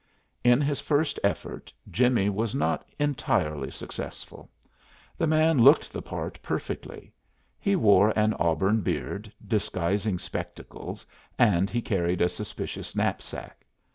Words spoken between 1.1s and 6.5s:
effort Jimmie was not entirely successful. The man looked the part